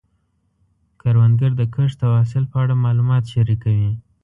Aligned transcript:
کروندګر 1.01 1.51
د 1.57 1.61
کښت 1.73 1.99
او 2.05 2.11
حاصل 2.19 2.43
په 2.51 2.57
اړه 2.63 2.81
معلومات 2.85 3.23
شریکوي 3.33 3.91